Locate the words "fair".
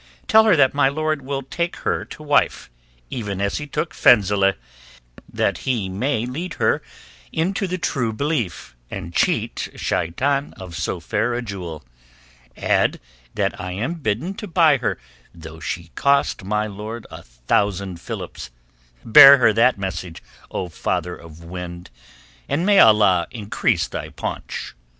10.99-11.35